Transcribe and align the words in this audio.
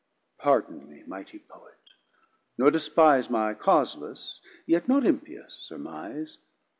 Pardon 0.39 0.89
me, 0.89 1.03
Mighty 1.05 1.37
Poet, 1.37 1.77
nor 2.57 2.71
despise 2.71 3.29
My 3.29 3.53
causeless, 3.53 4.41
yet 4.65 4.87
not 4.87 5.05
impious, 5.05 5.53
surmise. 5.53 6.39